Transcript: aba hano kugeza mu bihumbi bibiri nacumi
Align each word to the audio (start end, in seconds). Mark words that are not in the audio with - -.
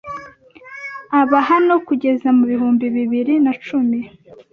aba 1.19 1.39
hano 1.49 1.73
kugeza 1.87 2.27
mu 2.37 2.43
bihumbi 2.51 2.85
bibiri 2.95 3.33
nacumi 3.45 3.99